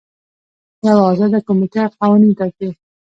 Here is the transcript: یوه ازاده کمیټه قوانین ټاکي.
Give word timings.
یوه 0.87 1.03
ازاده 1.11 1.39
کمیټه 1.47 1.83
قوانین 1.99 2.31
ټاکي. 2.39 2.69